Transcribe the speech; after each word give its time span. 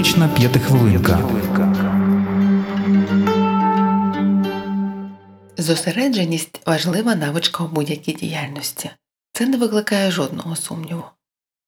Практична 0.00 0.28
п'ятихвилинка. 0.28 1.30
Зосередженість 5.58 6.66
важлива 6.66 7.14
навичка 7.14 7.64
у 7.64 7.68
будь-якій 7.68 8.12
діяльності. 8.12 8.90
Це 9.32 9.46
не 9.46 9.56
викликає 9.56 10.10
жодного 10.10 10.56
сумніву. 10.56 11.04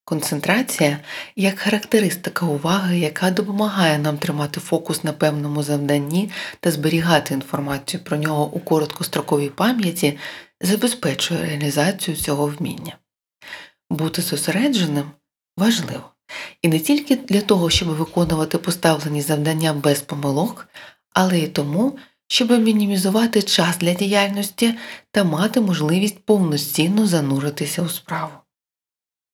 Концентрація 0.05 0.98
як 1.37 1.59
характеристика 1.59 2.46
уваги, 2.46 2.98
яка 2.98 3.30
допомагає 3.30 3.98
нам 3.98 4.18
тримати 4.18 4.60
фокус 4.60 5.05
на 5.05 5.12
певному 5.12 5.62
завданні 5.62 6.30
та 6.60 6.70
зберігати 6.70 7.34
інформацію 7.34 8.05
про 8.05 8.16
нього 8.16 8.51
у 8.52 8.60
короткостроковій 8.60 9.48
пам'яті, 9.48 10.19
забезпечує 10.60 11.41
реалізацію 11.41 12.16
цього 12.16 12.46
вміння. 12.46 12.96
Бути 13.91 14.23
зосередженим 14.23 15.10
важливо, 15.56 16.12
і 16.62 16.69
не 16.69 16.79
тільки 16.79 17.16
для 17.16 17.41
того, 17.41 17.71
щоб 17.71 17.89
виконувати 17.89 18.59
поставлені 18.59 19.23
завдання 19.23 19.73
без 19.73 20.01
помилок, 20.01 20.69
але 21.11 21.38
й 21.38 21.48
тому, 21.48 21.98
щоб 22.29 22.51
мінімізувати 22.51 23.43
час 23.43 23.79
для 23.79 23.95
діяльності 23.95 24.75
та 25.11 25.25
мати 25.25 25.61
можливість 25.61 26.25
повноцінно 26.25 27.07
зануритися 27.07 27.83
у 27.83 27.88
справу. 27.88 28.33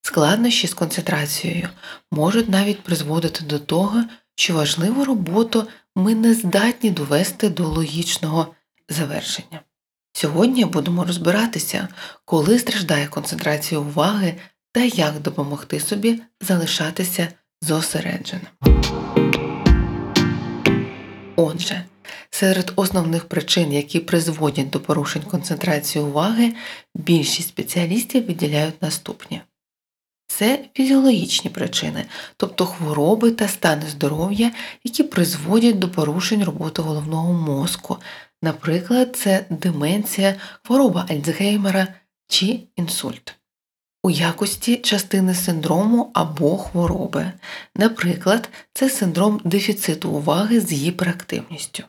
Складнощі 0.02 0.66
з 0.66 0.74
концентрацією 0.74 1.68
можуть 2.12 2.48
навіть 2.48 2.82
призводити 2.82 3.44
до 3.44 3.58
того, 3.58 4.04
що 4.34 4.54
важливу 4.54 5.04
роботу 5.04 5.66
ми 5.96 6.14
не 6.14 6.34
здатні 6.34 6.90
довести 6.90 7.48
до 7.48 7.68
логічного 7.68 8.54
завершення. 8.88 9.60
Сьогодні 10.12 10.64
будемо 10.64 11.04
розбиратися, 11.04 11.88
коли 12.24 12.58
страждає 12.58 13.06
концентрація 13.06 13.80
уваги 13.80 14.36
та 14.72 14.80
як 14.80 15.20
допомогти 15.20 15.80
собі 15.80 16.22
залишатися 16.40 17.28
зосередженим. 17.62 18.46
Отже, 21.36 21.84
серед 22.30 22.72
основних 22.76 23.24
причин, 23.24 23.72
які 23.72 24.00
призводять 24.00 24.70
до 24.70 24.80
порушень 24.80 25.22
концентрації 25.22 26.04
уваги, 26.04 26.54
більшість 26.94 27.48
спеціалістів 27.48 28.26
виділяють 28.26 28.82
наступні. 28.82 29.40
Це 30.26 30.64
фізіологічні 30.74 31.50
причини, 31.50 32.04
тобто 32.36 32.66
хвороби 32.66 33.30
та 33.30 33.48
стани 33.48 33.86
здоров'я, 33.88 34.52
які 34.84 35.02
призводять 35.02 35.78
до 35.78 35.88
порушень 35.90 36.44
роботи 36.44 36.82
головного 36.82 37.32
мозку, 37.32 37.96
наприклад, 38.42 39.16
це 39.16 39.46
деменція, 39.50 40.34
хвороба 40.64 41.06
Альцгеймера 41.10 41.88
чи 42.28 42.60
інсульт. 42.76 43.37
У 44.08 44.10
якості 44.10 44.76
частини 44.76 45.34
синдрому 45.34 46.10
або 46.14 46.58
хвороби, 46.58 47.32
наприклад, 47.76 48.48
це 48.72 48.90
синдром 48.90 49.40
дефіциту 49.44 50.10
уваги 50.10 50.60
з 50.60 50.72
гіперактивністю. 50.72 51.84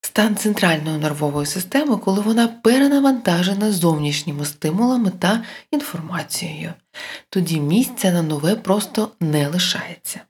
Стан 0.00 0.36
центральної 0.36 0.98
нервової 0.98 1.46
системи, 1.46 1.96
коли 1.96 2.20
вона 2.20 2.48
перенавантажена 2.48 3.72
зовнішніми 3.72 4.44
стимулами 4.44 5.10
та 5.10 5.44
інформацією, 5.70 6.72
тоді 7.30 7.60
місця 7.60 8.12
на 8.12 8.22
нове 8.22 8.56
просто 8.56 9.10
не 9.20 9.48
лишається. 9.48 10.20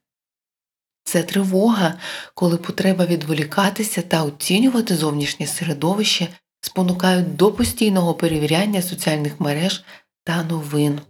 Це 1.05 1.22
тривога, 1.22 1.94
коли 2.34 2.56
потреба 2.56 3.06
відволікатися 3.06 4.03
та 4.03 4.22
оцінювати 4.25 4.97
зовнішнє 4.97 5.47
середовище 5.47 6.28
спонукають 6.61 7.37
до 7.37 7.53
постійного 7.53 8.14
перевіряння 8.14 8.83
соціальних 8.83 9.41
мереж 9.41 9.84
та 10.27 10.42
новин. 10.42 11.00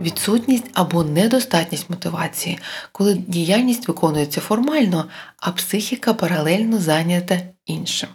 Відсутність 0.00 0.70
або 0.72 1.04
недостатність 1.04 1.90
мотивації, 1.90 2.58
коли 2.92 3.14
діяльність 3.14 3.88
виконується 3.88 4.40
формально, 4.40 5.08
а 5.36 5.52
психіка 5.52 6.14
паралельно 6.14 6.78
зайнята 6.78 7.40
іншим. 7.66 8.08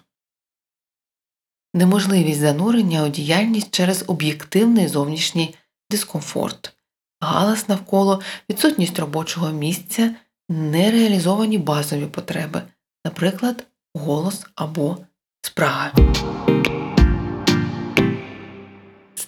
Неможливість 1.73 2.39
занурення 2.39 3.03
у 3.03 3.09
діяльність 3.09 3.71
через 3.71 4.03
об'єктивний 4.07 4.87
зовнішній 4.87 5.55
дискомфорт, 5.89 6.73
галас 7.19 7.69
навколо, 7.69 8.21
відсутність 8.49 8.99
робочого 8.99 9.49
місця, 9.49 10.15
нереалізовані 10.49 11.57
базові 11.57 12.05
потреби, 12.05 12.61
наприклад, 13.05 13.63
голос 13.93 14.45
або 14.55 14.97
спрага. 15.41 15.91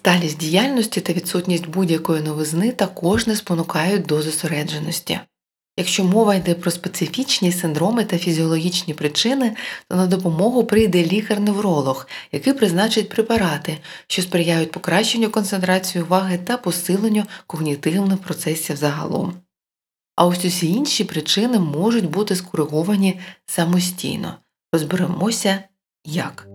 Сталість 0.02 0.38
діяльності 0.38 1.02
та 1.02 1.14
відсутність 1.14 1.68
будь-якої 1.68 2.22
новизни 2.22 2.72
також 2.72 3.28
не 3.28 3.36
спонукають 3.36 4.06
до 4.06 4.22
зосередженості. 4.22 5.20
Якщо 5.78 6.04
мова 6.04 6.36
йде 6.36 6.56
про 6.56 6.72
специфічні 6.72 7.52
синдроми 7.52 8.06
та 8.06 8.18
фізіологічні 8.18 8.94
причини, 8.94 9.56
то 9.90 9.96
на 9.96 10.08
допомогу 10.08 10.64
прийде 10.64 11.04
лікар-невролог, 11.04 12.08
який 12.32 12.54
призначить 12.54 13.10
препарати, 13.10 13.78
що 14.08 14.22
сприяють 14.22 14.72
покращенню 14.72 15.30
концентрації 15.30 16.04
уваги 16.04 16.38
та 16.38 16.58
посиленню 16.58 17.24
когнітивних 17.48 18.18
процесів 18.18 18.76
загалом. 18.76 19.34
А 20.16 20.26
ось 20.26 20.46
усі 20.46 20.68
інші 20.68 21.04
причини 21.04 21.60
можуть 21.60 22.10
бути 22.10 22.36
скориговані 22.36 23.20
самостійно. 23.46 24.36
Розберемося 24.74 25.64
як. 26.06 26.48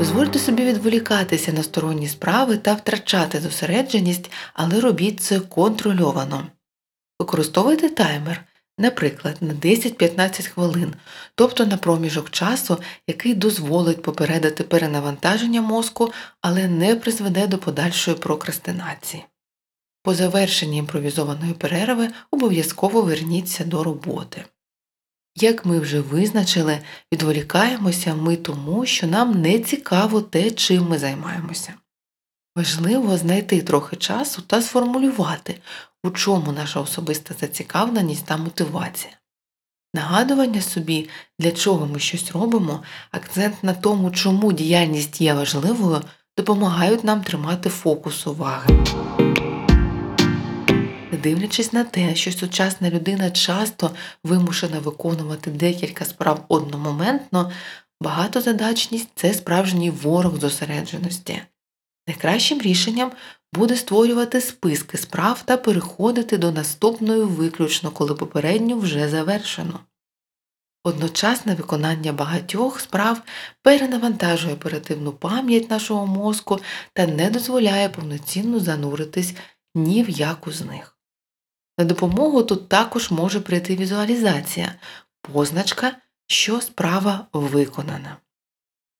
Дозвольте 0.00 0.38
собі 0.38 0.64
відволікатися 0.64 1.52
на 1.52 1.62
сторонні 1.62 2.08
справи 2.08 2.56
та 2.56 2.74
втрачати 2.74 3.40
зосередженість, 3.40 4.30
але 4.54 4.80
робіть 4.80 5.20
це 5.20 5.40
контрольовано. 5.40 6.46
Використовуйте 7.18 7.88
таймер, 7.88 8.44
наприклад, 8.78 9.36
на 9.40 9.54
10-15 9.54 10.48
хвилин, 10.48 10.94
тобто 11.34 11.66
на 11.66 11.76
проміжок 11.76 12.30
часу, 12.30 12.78
який 13.06 13.34
дозволить 13.34 14.02
попередити 14.02 14.64
перенавантаження 14.64 15.62
мозку, 15.62 16.12
але 16.40 16.68
не 16.68 16.96
призведе 16.96 17.46
до 17.46 17.58
подальшої 17.58 18.16
прокрастинації. 18.16 19.24
По 20.02 20.14
завершенні 20.14 20.76
імпровізованої 20.76 21.52
перерви 21.52 22.08
обов'язково 22.30 23.02
верніться 23.02 23.64
до 23.64 23.84
роботи. 23.84 24.44
Як 25.40 25.66
ми 25.66 25.78
вже 25.78 26.00
визначили, 26.00 26.78
відволікаємося 27.12 28.14
ми 28.14 28.36
тому, 28.36 28.86
що 28.86 29.06
нам 29.06 29.40
не 29.40 29.58
цікаво 29.58 30.20
те, 30.20 30.50
чим 30.50 30.88
ми 30.88 30.98
займаємося. 30.98 31.74
Важливо 32.56 33.16
знайти 33.16 33.62
трохи 33.62 33.96
часу 33.96 34.42
та 34.42 34.62
сформулювати, 34.62 35.60
у 36.04 36.10
чому 36.10 36.52
наша 36.52 36.80
особиста 36.80 37.34
зацікавленість 37.40 38.26
та 38.26 38.36
мотивація. 38.36 39.12
Нагадування 39.94 40.60
собі, 40.60 41.08
для 41.38 41.52
чого 41.52 41.86
ми 41.86 41.98
щось 41.98 42.32
робимо, 42.32 42.82
акцент 43.10 43.64
на 43.64 43.74
тому, 43.74 44.10
чому 44.10 44.52
діяльність 44.52 45.20
є 45.20 45.34
важливою, 45.34 46.00
допомагають 46.38 47.04
нам 47.04 47.22
тримати 47.22 47.68
фокус 47.68 48.26
уваги 48.26 48.84
дивлячись 51.16 51.72
на 51.72 51.84
те, 51.84 52.14
що 52.14 52.32
сучасна 52.32 52.90
людина 52.90 53.30
часто 53.30 53.90
вимушена 54.24 54.78
виконувати 54.78 55.50
декілька 55.50 56.04
справ 56.04 56.44
одномоментно, 56.48 57.52
багатозадачність 58.00 59.08
це 59.14 59.34
справжній 59.34 59.90
ворог 59.90 60.38
зосередженості. 60.38 61.42
Найкращим 62.08 62.60
рішенням 62.60 63.12
буде 63.52 63.76
створювати 63.76 64.40
списки 64.40 64.98
справ 64.98 65.42
та 65.44 65.56
переходити 65.56 66.38
до 66.38 66.52
наступної 66.52 67.22
виключно, 67.22 67.90
коли 67.90 68.14
попередню 68.14 68.78
вже 68.78 69.08
завершено. 69.08 69.80
Одночасне 70.84 71.54
виконання 71.54 72.12
багатьох 72.12 72.80
справ 72.80 73.22
перенавантажує 73.62 74.54
оперативну 74.54 75.12
пам'ять 75.12 75.70
нашого 75.70 76.06
мозку 76.06 76.58
та 76.92 77.06
не 77.06 77.30
дозволяє 77.30 77.88
повноцінно 77.88 78.60
зануритись 78.60 79.34
ні 79.74 80.02
в 80.02 80.10
яку 80.10 80.52
з 80.52 80.60
них. 80.60 80.99
На 81.80 81.86
допомогу 81.86 82.42
тут 82.42 82.68
також 82.68 83.10
може 83.10 83.40
прийти 83.40 83.76
візуалізація, 83.76 84.74
позначка, 85.22 85.96
що 86.26 86.60
справа 86.60 87.26
виконана. 87.32 88.16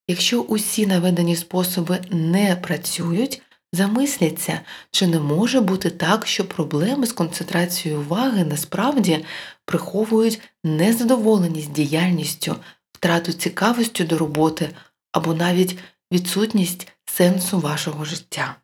Якщо 0.07 0.41
усі 0.41 0.87
наведені 0.87 1.35
способи 1.35 1.99
не 2.11 2.55
працюють, 2.55 3.41
замисляться, 3.73 4.61
чи 4.91 5.07
не 5.07 5.19
може 5.19 5.61
бути 5.61 5.89
так, 5.89 6.27
що 6.27 6.47
проблеми 6.47 7.07
з 7.07 7.13
концентрацією 7.13 8.01
уваги 8.01 8.45
насправді 8.45 9.25
приховують 9.65 10.41
незадоволеність 10.63 11.71
діяльністю, 11.71 12.55
втрату 12.93 13.33
цікавості 13.33 14.03
до 14.03 14.17
роботи 14.17 14.69
або 15.11 15.33
навіть 15.33 15.79
відсутність 16.11 16.87
сенсу 17.05 17.59
вашого 17.59 18.05
життя. 18.05 18.55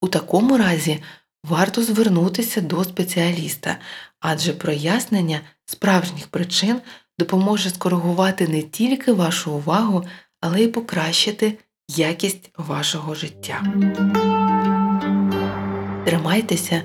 У 0.00 0.08
такому 0.08 0.58
разі 0.58 1.02
варто 1.44 1.82
звернутися 1.82 2.60
до 2.60 2.84
спеціаліста, 2.84 3.76
адже 4.20 4.52
прояснення 4.52 5.40
справжніх 5.64 6.26
причин 6.26 6.80
допоможе 7.18 7.70
скоригувати 7.70 8.48
не 8.48 8.62
тільки 8.62 9.12
вашу 9.12 9.52
увагу, 9.52 10.04
але 10.40 10.62
й 10.62 10.68
покращити 10.68 11.58
якість 11.88 12.50
вашого 12.56 13.14
життя. 13.14 13.62
Тримайтеся, 16.04 16.82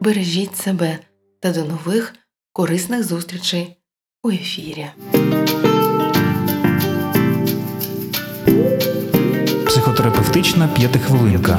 бережіть 0.00 0.56
себе 0.56 0.98
та 1.40 1.52
до 1.52 1.64
нових 1.64 2.14
корисних 2.52 3.04
зустрічей 3.04 3.76
у 4.22 4.30
ефірі. 4.30 4.86
Психотерапевтична 9.66 10.68
п'ятихвилинка. 10.68 11.58